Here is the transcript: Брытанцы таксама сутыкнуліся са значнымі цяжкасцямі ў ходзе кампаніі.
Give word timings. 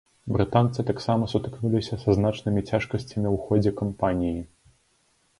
Брытанцы 0.35 0.83
таксама 0.85 1.25
сутыкнуліся 1.33 1.99
са 2.03 2.15
значнымі 2.19 2.63
цяжкасцямі 2.69 3.27
ў 3.33 3.35
ходзе 3.45 3.71
кампаніі. 3.83 4.41